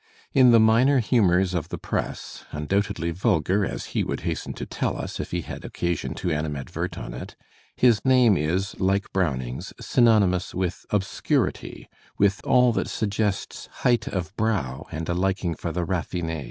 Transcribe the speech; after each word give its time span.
In 0.33 0.49
the 0.49 0.59
minor 0.59 0.97
humours 0.97 1.53
of 1.53 1.69
the 1.69 1.77
press, 1.77 2.43
undoubtedly 2.51 3.11
vulgar, 3.11 3.63
as 3.63 3.85
he 3.93 4.03
would 4.03 4.21
hasten 4.21 4.51
to 4.53 4.65
tell 4.65 4.97
us 4.97 5.19
if 5.19 5.29
he 5.29 5.41
had 5.43 5.63
occasion 5.63 6.15
to 6.15 6.31
animadvert 6.31 6.97
on 6.97 7.13
it, 7.13 7.35
his 7.75 8.03
name 8.03 8.35
is, 8.35 8.79
like 8.79 9.13
Browning's, 9.13 9.73
gfynonymous 9.79 10.55
with 10.55 10.87
obscur 10.89 11.49
ity, 11.49 11.87
with 12.17 12.41
all 12.43 12.71
that 12.73 12.89
suggests 12.89 13.67
height 13.85 14.07
of 14.07 14.35
brow 14.35 14.87
and 14.91 15.07
a 15.07 15.13
liking 15.13 15.53
for 15.53 15.71
the 15.71 15.85
raffin£. 15.85 16.39